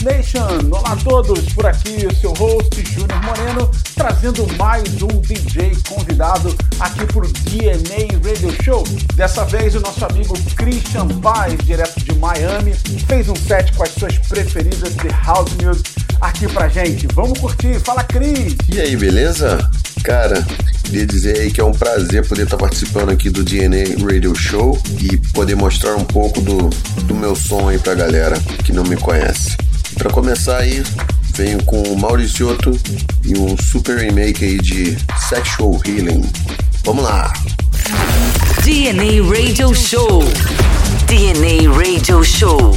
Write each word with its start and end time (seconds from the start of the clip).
Destination! 0.00 0.70
Olá 0.70 0.92
a 0.92 0.96
todos, 0.96 1.52
por 1.52 1.66
aqui 1.66 2.06
o 2.06 2.14
seu 2.16 2.32
host 2.32 2.82
Júnior 2.90 3.22
Moreno, 3.22 3.70
trazendo 3.94 4.46
mais 4.56 5.02
um 5.02 5.20
DJ 5.20 5.76
convidado 5.86 6.54
aqui 6.78 7.04
pro 7.06 7.30
DNA 7.30 8.08
Radio 8.24 8.64
Show. 8.64 8.82
Dessa 9.14 9.44
vez 9.44 9.74
o 9.74 9.80
nosso 9.80 10.02
amigo 10.04 10.34
Christian 10.56 11.06
Paz, 11.20 11.54
direto 11.64 12.00
de 12.00 12.14
Miami, 12.14 12.72
fez 13.06 13.28
um 13.28 13.36
set 13.36 13.74
com 13.74 13.82
as 13.82 13.90
suas 13.90 14.16
preferidas 14.18 14.94
de 14.96 15.08
House 15.26 15.52
Music 15.62 15.90
aqui 16.20 16.48
pra 16.48 16.68
gente. 16.68 17.06
Vamos 17.12 17.38
curtir, 17.38 17.78
fala 17.80 18.02
Cris! 18.02 18.56
E 18.68 18.80
aí, 18.80 18.96
beleza? 18.96 19.58
Cara, 20.02 20.42
queria 20.82 21.06
dizer 21.06 21.40
aí 21.40 21.50
que 21.50 21.60
é 21.60 21.64
um 21.64 21.72
prazer 21.72 22.26
poder 22.26 22.44
estar 22.44 22.56
participando 22.56 23.10
aqui 23.10 23.28
do 23.28 23.44
DNA 23.44 24.02
Radio 24.02 24.34
Show 24.34 24.80
e 24.98 25.18
poder 25.34 25.56
mostrar 25.56 25.94
um 25.96 26.04
pouco 26.04 26.40
do, 26.40 26.70
do 27.04 27.14
meu 27.14 27.36
som 27.36 27.68
aí 27.68 27.78
pra 27.78 27.94
galera 27.94 28.38
que 28.64 28.72
não 28.72 28.84
me 28.84 28.96
conhece. 28.96 29.58
Para 30.00 30.10
começar 30.12 30.56
aí, 30.56 30.82
venho 31.34 31.62
com 31.64 31.82
o 31.82 32.00
Mauricioto 32.00 32.72
e 33.22 33.38
um 33.38 33.54
super 33.58 33.98
remake 33.98 34.42
aí 34.42 34.56
de 34.58 34.96
Sexual 35.28 35.78
Healing. 35.86 36.22
Vamos 36.86 37.04
lá! 37.04 37.30
DNA 38.64 39.22
Radio 39.22 39.74
Show. 39.74 40.24
DNA 41.06 41.70
Radio 41.70 42.24
Show. 42.24 42.74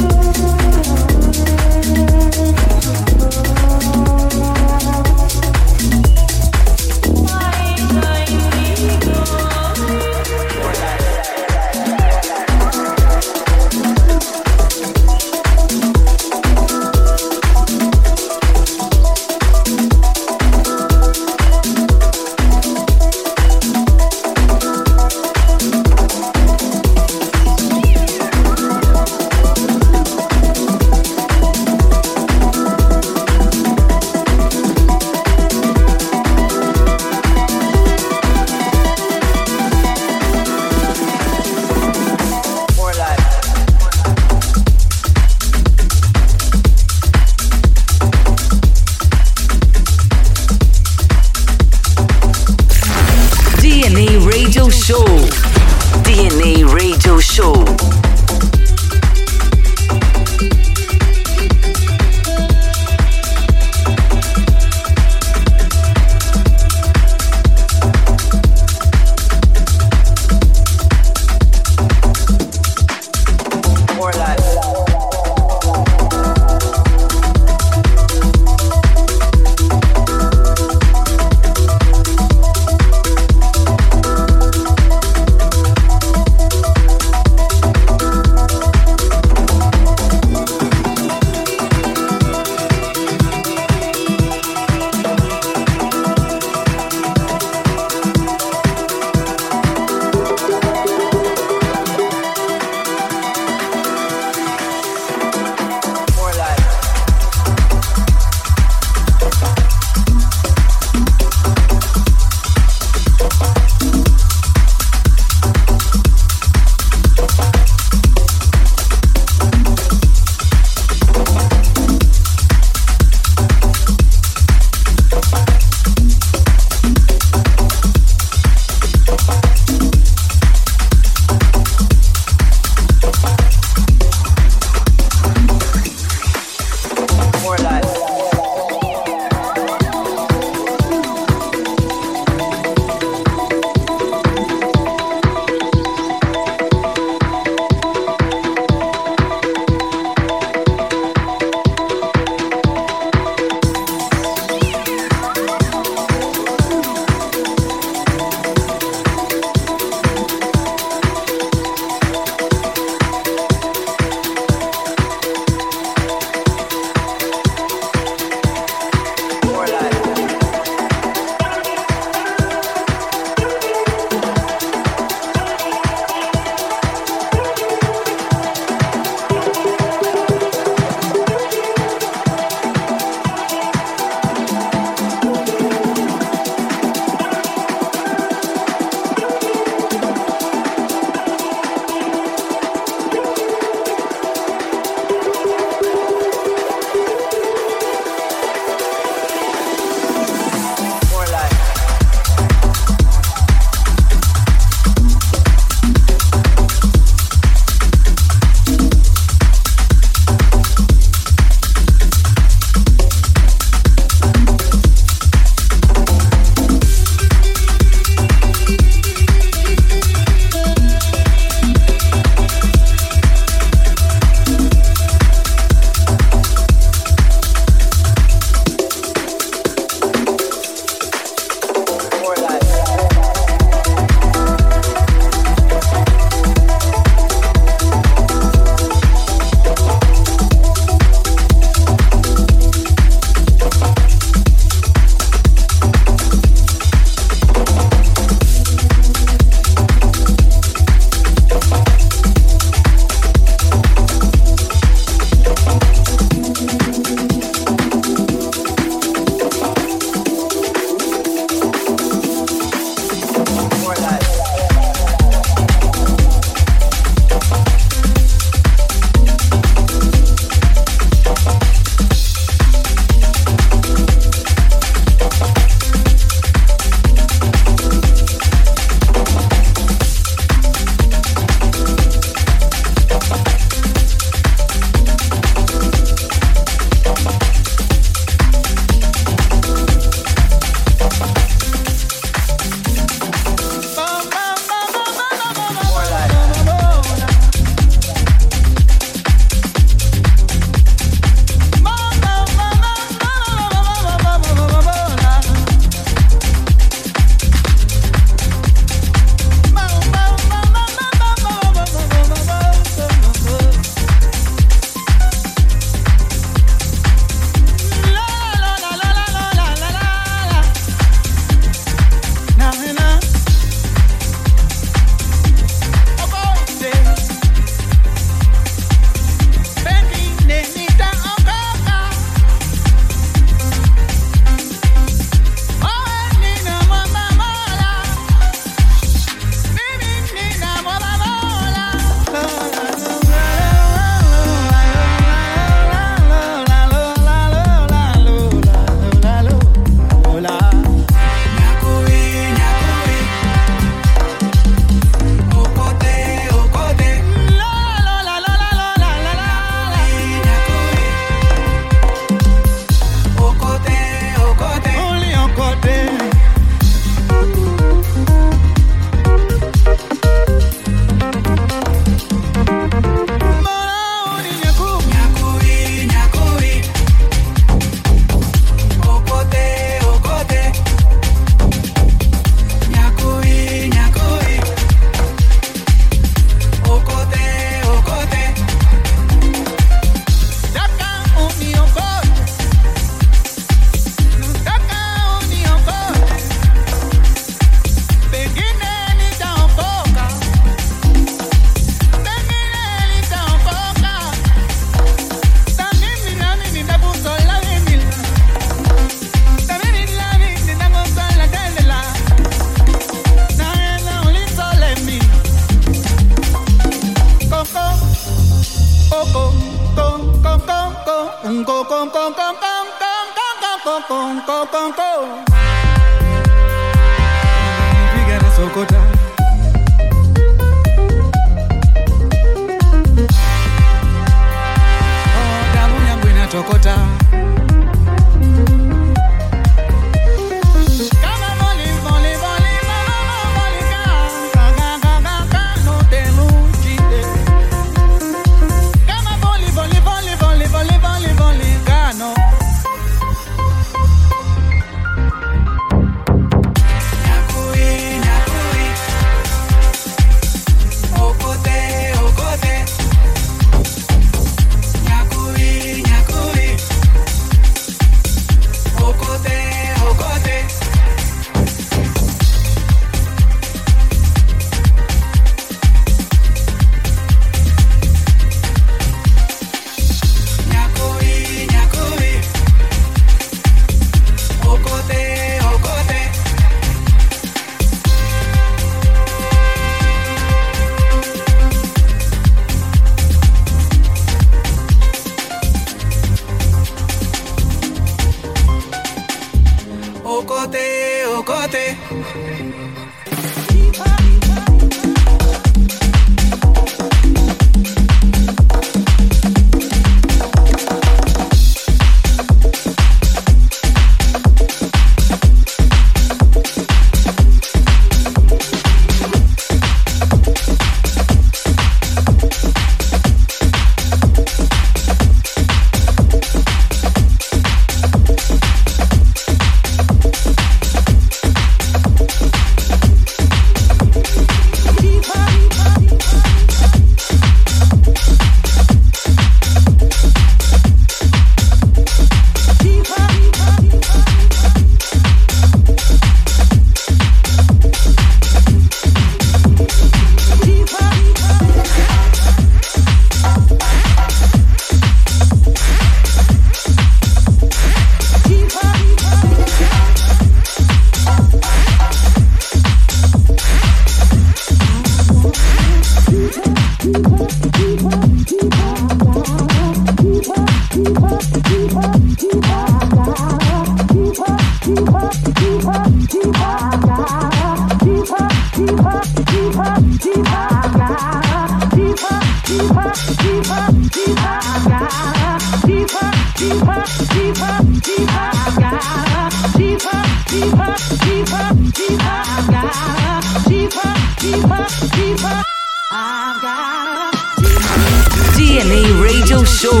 DNA 598.72 599.20
Radio 599.20 599.64
Show. 599.64 600.00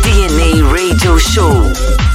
DNA 0.00 0.62
Radio 0.72 1.18
Show. 1.18 2.05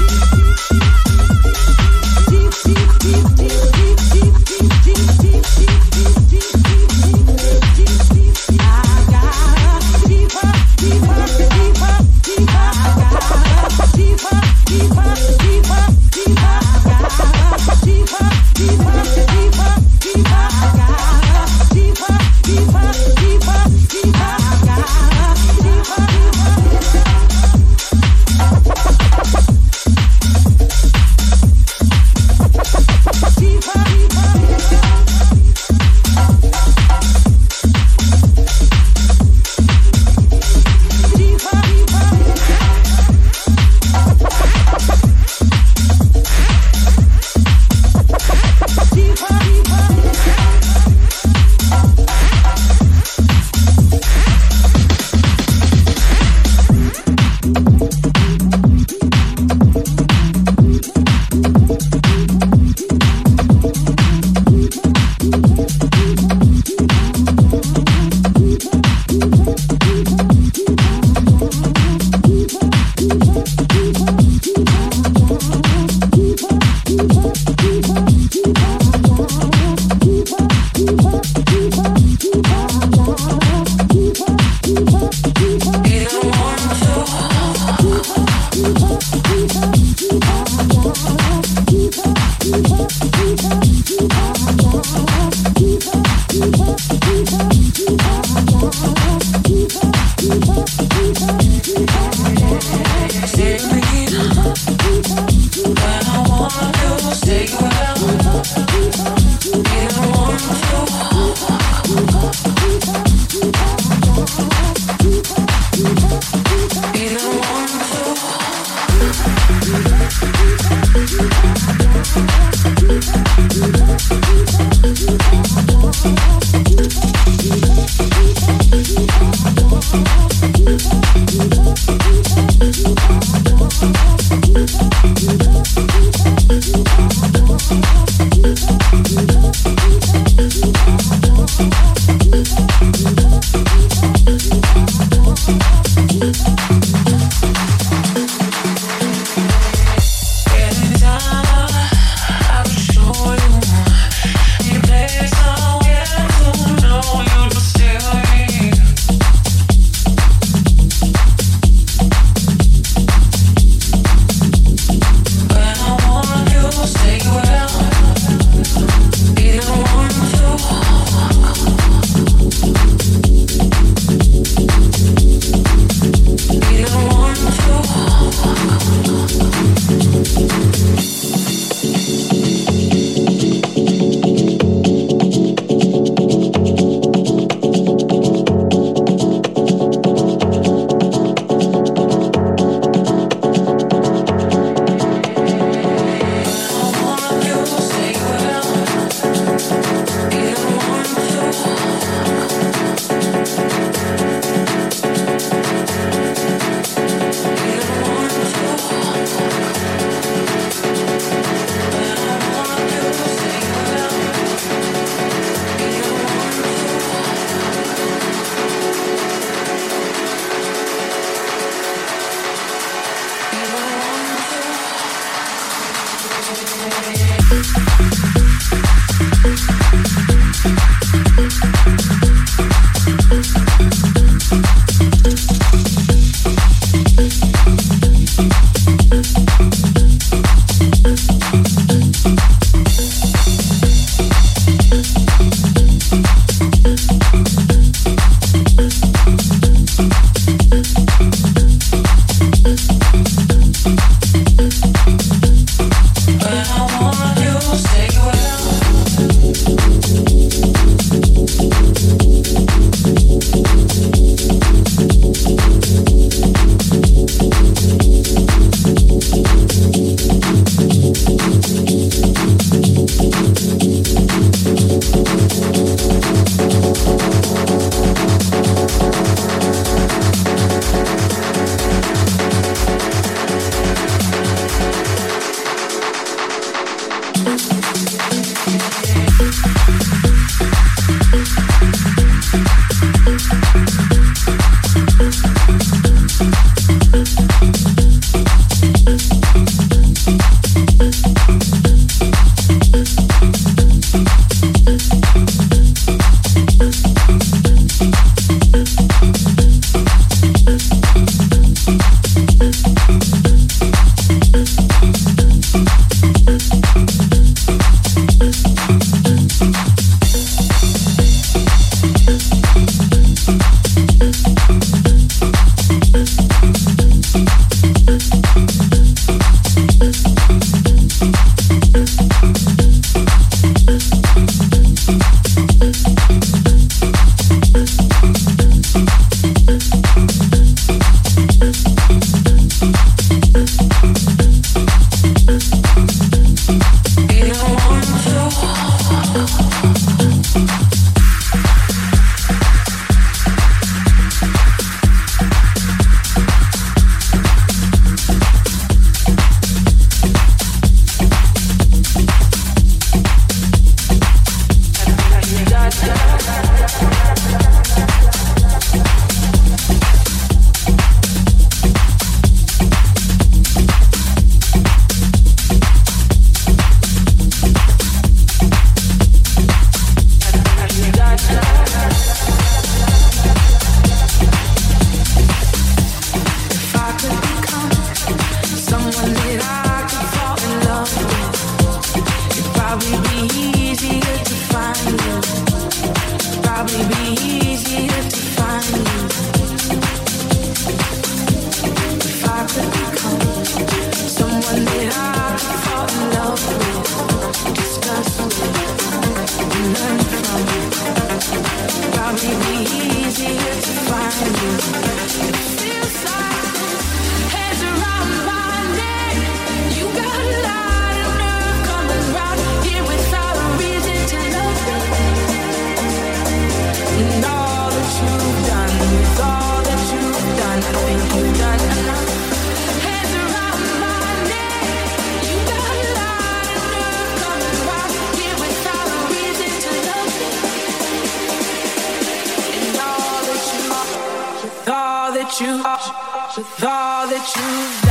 With 446.57 446.83
all 446.83 447.27
that 447.27 447.47
you've 447.55 448.01
done, 448.01 448.10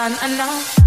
done 0.00 0.32
enough. 0.32 0.79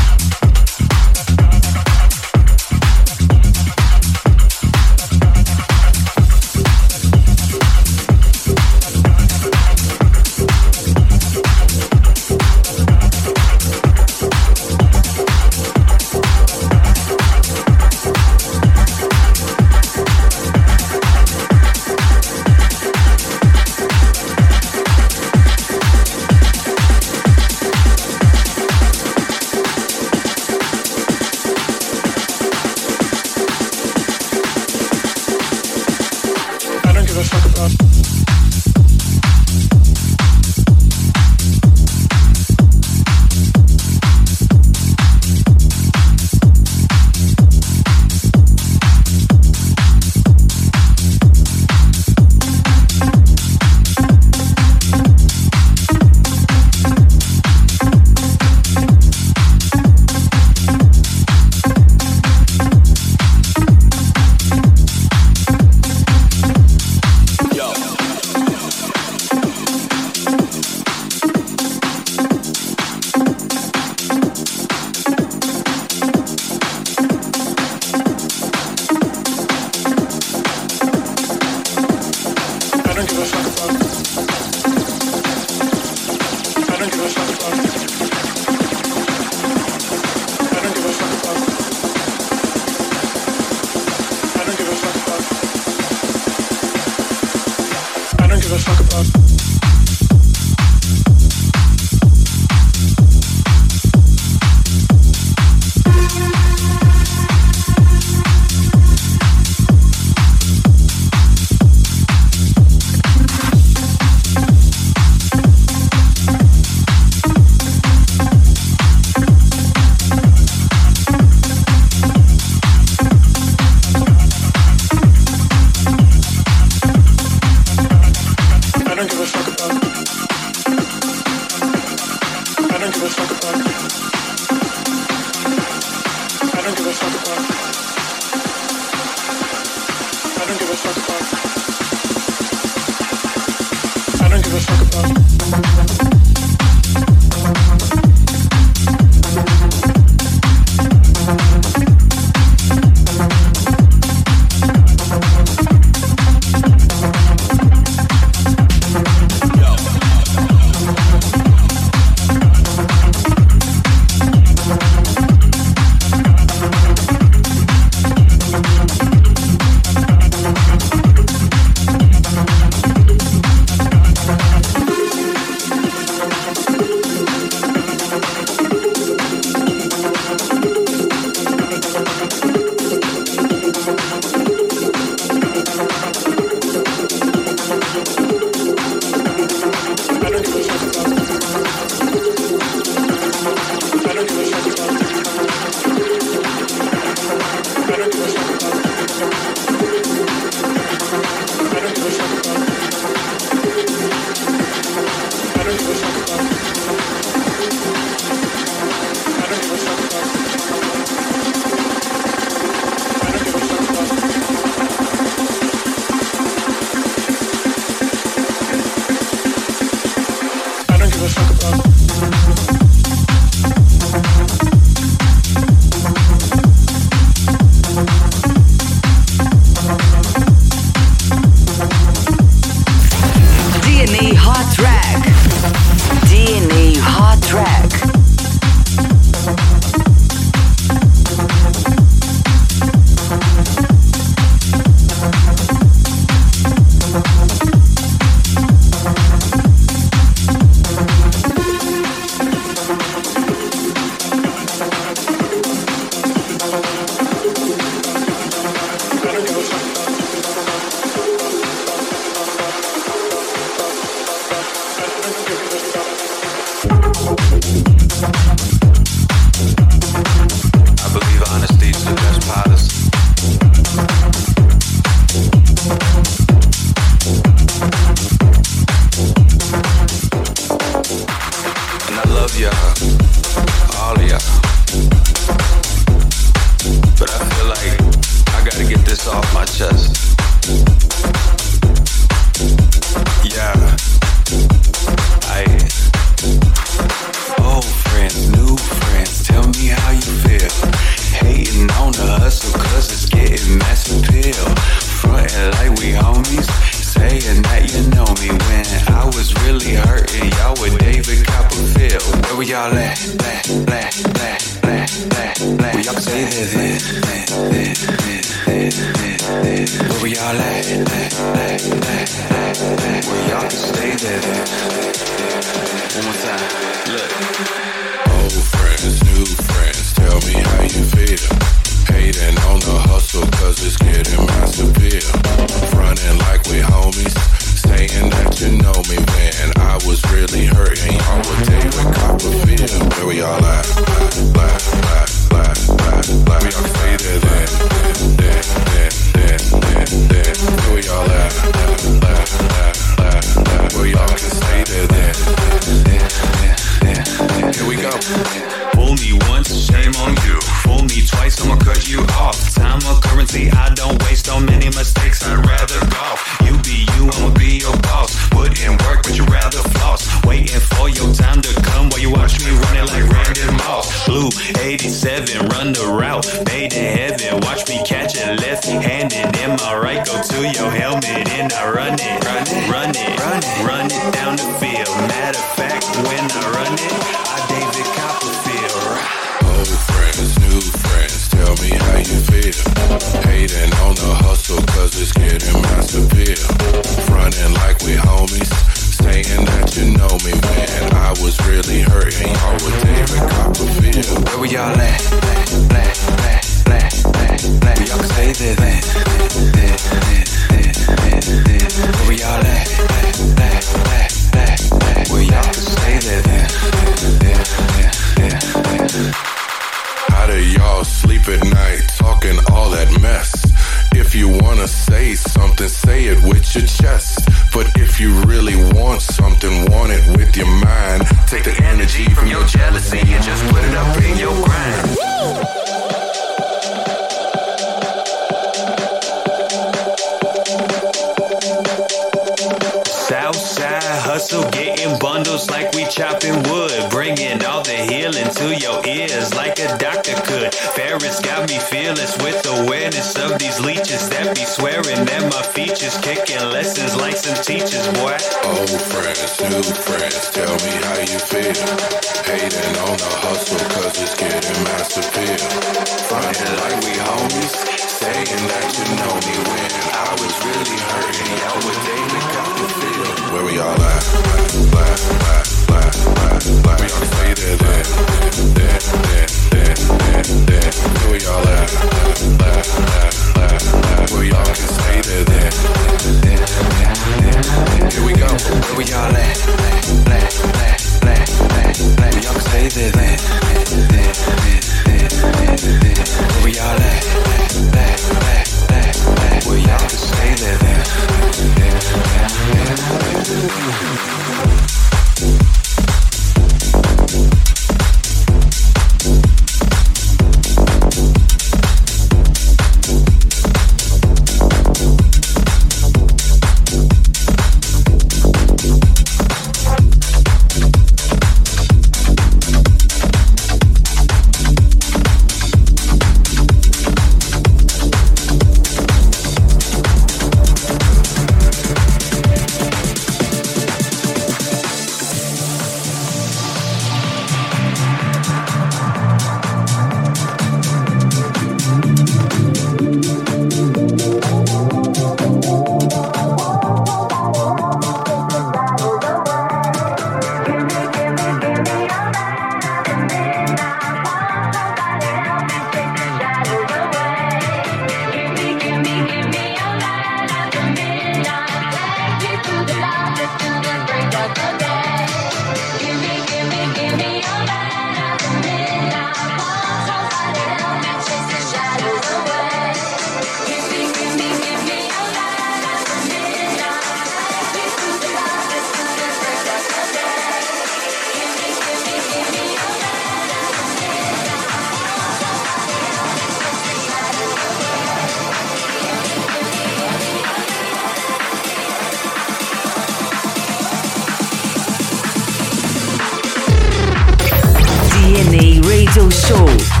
in 598.41 598.49
the 598.49 598.81
radio 598.87 599.29
show. 599.29 600.00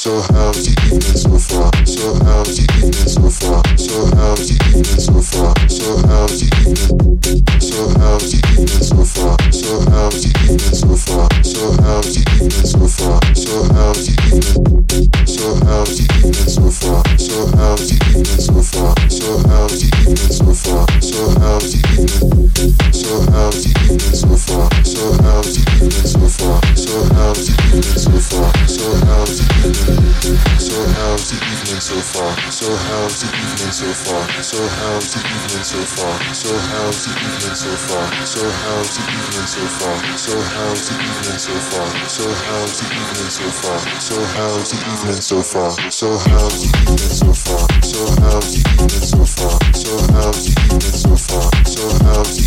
So 0.00 0.22
how's 0.32 0.64
the 0.64 0.72
evening 0.86 1.12
so 1.12 1.36
far? 1.36 1.68
So 1.84 2.16
how's 2.24 2.56
the 2.56 2.64
evening 2.80 3.04
so 3.04 3.28
far? 3.28 3.60
So 3.76 4.08
how's 4.16 4.48
the 4.48 4.56
evening 4.72 4.96
so 4.96 5.20
far? 5.20 5.52
So 5.68 6.00
how's 6.08 6.40
the 6.40 6.48
evening? 6.64 7.60
So 7.60 7.84
how's 8.00 8.32
the 8.32 8.40
evening 8.48 8.80
so 8.80 9.04
far? 9.04 9.36
So 9.52 9.84
how's 9.92 10.24
the 10.24 10.32
evening 10.40 10.72
so 10.72 10.96
far? 10.96 11.28
So 11.44 11.76
how's 11.84 12.16
the 12.16 12.24
evening 12.32 12.64
so 12.64 12.88
far? 12.88 13.20
So 13.36 13.52
how's 13.76 14.08
the 14.08 14.16
evening? 14.24 14.80
So 15.28 15.44
how's 15.68 15.92
the 15.92 16.08
evening 16.16 16.48
so 16.48 16.59
so 33.80 34.12
far? 34.12 34.28
So 34.42 34.60
how's 34.76 35.08
the 35.08 35.20
evening 35.24 35.64
so 35.64 35.80
far? 35.80 36.12
So 36.34 36.52
how's 36.68 37.00
the 37.06 37.16
evening 37.16 37.56
so 37.56 37.72
far? 37.88 38.04
So 38.26 38.44
how's 38.44 38.92
the 38.92 39.04
evening 39.08 39.48
so 39.48 39.64
far? 39.80 39.96
So 40.20 40.36
how's 40.52 40.84
the 40.84 40.96
evening 41.00 41.40
so 41.40 41.56
far? 41.72 41.88
So 42.04 42.28
how's 42.28 42.76
the 42.76 42.86
evening 42.92 43.30
so 43.32 43.48
far? 43.48 43.80
So 43.96 44.20
how's 44.36 44.68
the 44.68 44.76
evening 44.84 45.20
so 45.24 45.40
far? 45.40 45.70
So 45.88 46.18
how's 46.28 46.60
the 46.60 46.68
evening 46.76 47.08
so 47.08 47.32
far? 47.32 47.64
So 47.80 48.04
how's 48.20 48.52
the 48.52 48.68
evening 48.68 49.00
so 49.00 49.24
far? 49.24 49.56
So 49.72 49.90
how's 50.12 50.44
the 50.44 50.52
evening 50.60 51.00
so 51.00 51.16
far? 51.16 51.48
So 51.64 51.82
how's 52.04 52.39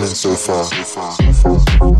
listening 0.00 0.36
so 0.36 0.64
far. 0.64 1.99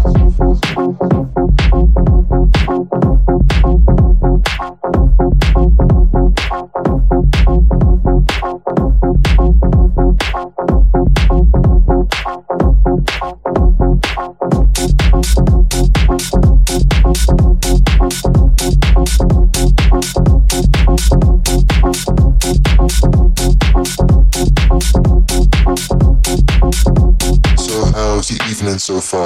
so 28.80 29.00
far. 29.00 29.19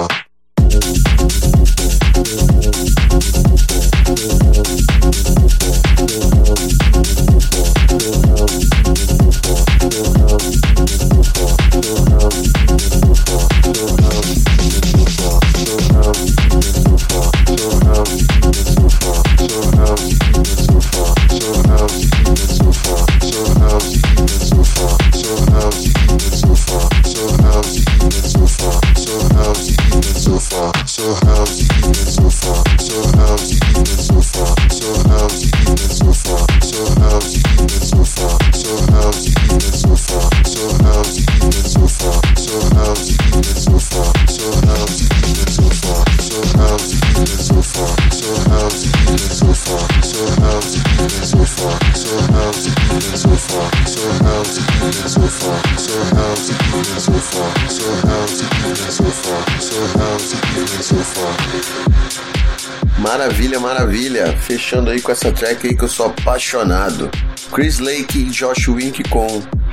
Fechando 64.54 64.88
aí 64.88 65.02
com 65.02 65.10
essa 65.10 65.32
track 65.32 65.66
aí 65.66 65.76
que 65.76 65.82
eu 65.82 65.88
sou 65.88 66.06
apaixonado. 66.06 67.10
Chris 67.52 67.80
Lake 67.80 68.20
e 68.20 68.24
Josh 68.26 68.68
Wink 68.68 69.02
com 69.08 69.26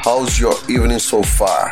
How's 0.04 0.40
Your 0.40 0.60
Evening 0.68 0.98
So 0.98 1.22
Far. 1.22 1.70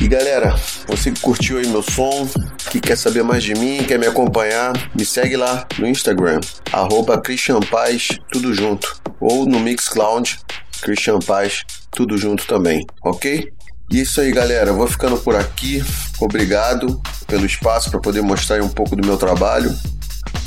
E 0.00 0.08
galera, 0.08 0.56
você 0.88 1.12
que 1.12 1.20
curtiu 1.20 1.58
aí 1.58 1.68
meu 1.68 1.84
som, 1.84 2.28
que 2.68 2.80
quer 2.80 2.98
saber 2.98 3.22
mais 3.22 3.44
de 3.44 3.54
mim, 3.54 3.84
quer 3.84 3.96
me 3.96 4.08
acompanhar, 4.08 4.72
me 4.92 5.04
segue 5.04 5.36
lá 5.36 5.68
no 5.78 5.86
Instagram, 5.86 6.40
arroba 6.72 7.20
Christian 7.20 7.60
Paz, 7.60 8.08
tudo 8.32 8.52
junto. 8.52 9.00
Ou 9.20 9.46
no 9.46 9.60
Mixcloud, 9.60 10.40
Christian 10.82 11.20
Paz, 11.20 11.62
tudo 11.92 12.18
junto 12.18 12.44
também, 12.44 12.84
ok? 13.04 13.52
E 13.88 14.00
é 14.00 14.02
isso 14.02 14.20
aí, 14.20 14.32
galera. 14.32 14.72
Vou 14.72 14.88
ficando 14.88 15.16
por 15.18 15.36
aqui. 15.36 15.80
Obrigado 16.18 17.00
pelo 17.28 17.46
espaço 17.46 17.88
para 17.88 18.00
poder 18.00 18.20
mostrar 18.20 18.60
um 18.60 18.68
pouco 18.68 18.96
do 18.96 19.06
meu 19.06 19.16
trabalho. 19.16 19.72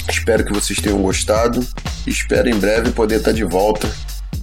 Espero 0.10 0.46
que 0.46 0.54
vocês 0.54 0.80
tenham 0.80 1.02
gostado. 1.02 1.66
Espero 2.06 2.50
em 2.50 2.58
breve 2.58 2.92
poder 2.92 3.18
estar 3.18 3.32
de 3.32 3.44
volta. 3.44 3.90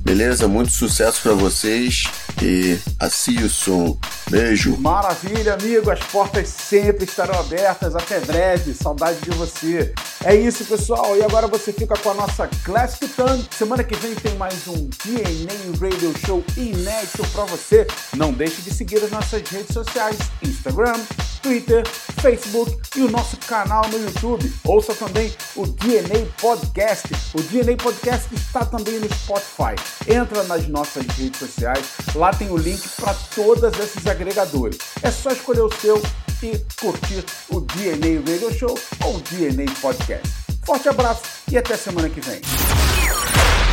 Beleza? 0.01 0.49
Muito 0.49 0.73
sucesso 0.73 1.21
para 1.23 1.35
vocês 1.35 2.05
e 2.43 2.79
a 3.01 3.09
see 3.11 3.37
you 3.41 3.49
soon. 3.49 3.99
Beijo. 4.31 4.77
Maravilha, 4.79 5.55
amigo. 5.55 5.91
As 5.91 6.01
portas 6.01 6.49
sempre 6.49 7.05
estarão 7.05 7.39
abertas. 7.39 7.97
Até 7.97 8.21
breve. 8.21 8.75
Saudade 8.75 9.21
de 9.21 9.31
você. 9.31 9.93
É 10.25 10.35
isso, 10.35 10.65
pessoal. 10.65 11.17
E 11.17 11.23
agora 11.23 11.47
você 11.47 11.73
fica 11.73 11.97
com 11.97 12.11
a 12.11 12.15
nossa 12.15 12.49
Classic 12.65 13.09
Tan. 13.09 13.43
Semana 13.51 13.83
que 13.83 13.97
vem 13.97 14.15
tem 14.15 14.35
mais 14.37 14.67
um 14.67 14.89
DNA 15.05 15.79
Radio 15.81 16.13
Show 16.27 16.45
inédito 16.57 17.27
para 17.29 17.45
você. 17.45 17.87
Não 18.17 18.33
deixe 18.33 18.61
de 18.63 18.73
seguir 18.73 19.03
as 19.03 19.11
nossas 19.11 19.43
redes 19.49 19.73
sociais: 19.73 20.17
Instagram, 20.43 21.01
Twitter, 21.43 21.87
Facebook 22.21 22.77
e 22.97 23.03
o 23.03 23.11
nosso 23.11 23.37
canal 23.39 23.89
no 23.89 23.99
YouTube. 23.99 24.53
Ouça 24.65 24.95
também 24.95 25.33
o 25.57 25.67
DNA 25.67 26.27
Podcast. 26.41 27.09
O 27.35 27.43
DNA 27.43 27.77
Podcast 27.77 28.35
está 28.35 28.65
também 28.65 28.99
no 28.99 29.09
Spotify. 29.15 29.75
Entra 30.07 30.43
nas 30.45 30.67
nossas 30.69 31.07
redes 31.17 31.39
sociais, 31.39 31.87
lá 32.15 32.28
tem 32.33 32.51
o 32.51 32.57
link 32.57 32.89
para 33.01 33.15
todos 33.35 33.79
esses 33.79 34.07
agregadores. 34.07 34.79
É 35.03 35.11
só 35.11 35.31
escolher 35.31 35.63
o 35.63 35.75
seu 35.81 36.01
e 36.43 36.57
curtir 36.81 37.25
o 37.49 37.61
DNA 37.61 38.21
Radio 38.21 38.57
Show 38.57 38.79
ou 39.05 39.17
o 39.17 39.21
DNA 39.21 39.73
Podcast. 39.81 40.29
Forte 40.65 40.89
abraço 40.89 41.23
e 41.51 41.57
até 41.57 41.77
semana 41.77 42.09
que 42.09 42.21
vem. 42.21 42.41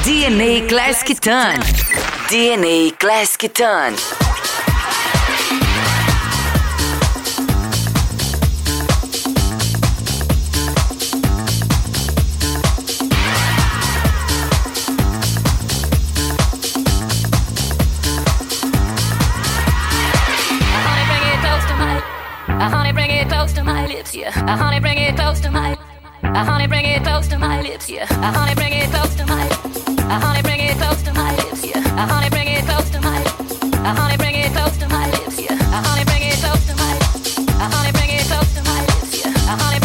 DNA 0.03 0.67
Classic 0.67 1.19
Ton. 1.19 1.59
DNA 2.29 2.95
Classic 2.97 3.49
Ton. 3.49 4.24
Uh, 22.65 22.69
honey, 22.69 22.91
bring 22.91 23.11
it 23.11 23.29
close 23.29 23.53
to 23.53 23.63
my 23.63 23.85
lips, 23.85 24.15
yeah. 24.15 24.29
Uh, 24.29 24.57
honey, 24.57 24.79
bring 24.79 24.97
it 24.97 25.15
close 25.15 25.39
to 25.39 25.51
my. 25.51 25.77
Uh, 26.23 26.43
honey, 26.43 26.65
bring 26.65 26.83
it 26.83 27.03
close 27.03 27.27
to 27.27 27.37
my 27.37 27.61
lips, 27.61 27.87
yeah. 27.87 28.07
Uh, 28.09 28.33
honey, 28.33 28.55
bring 28.55 28.73
it 28.73 28.89
close 28.89 29.13
to 29.13 29.23
my. 29.27 29.45
Uh, 29.45 30.19
honey, 30.19 30.41
bring 30.41 30.59
it 30.59 30.75
close 30.75 31.03
to 31.03 31.13
my 31.13 31.35
lips, 31.35 31.63
yeah. 31.63 31.77
Uh, 31.77 32.07
honey, 32.07 32.29
bring 32.31 32.47
it 32.47 32.65
close 32.65 32.89
to 32.89 32.99
my. 33.01 33.21
Uh, 33.21 33.93
honey, 33.93 34.17
bring 34.17 34.33
it 34.33 34.51
close 34.51 34.77
to 34.79 34.87
my 34.89 35.05
lips, 35.11 35.39
yeah. 35.39 35.53
Uh, 35.53 35.83
honey, 35.85 36.05
bring 36.05 36.23
it 36.23 36.39
close 36.41 36.65
to 36.65 36.75
my. 36.75 36.93
Uh, 37.53 37.69
honey, 37.69 37.91
bring 37.91 38.09
it 38.09 38.25
close 38.25 38.53
to 38.55 38.63
my 38.63 38.81
lips, 38.81 39.23
yeah. 39.23 39.29
Uh, 39.29 39.57
honey, 39.61 39.84